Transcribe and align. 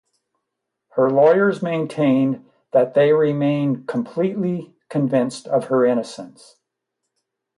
Her 0.93 1.11
lawyers 1.11 1.61
maintained 1.61 2.49
that 2.71 2.95
they 2.95 3.13
remained 3.13 3.87
completely 3.87 4.73
convinced 4.89 5.45
of 5.47 5.65
her 5.65 5.85
innocence. 5.85 6.55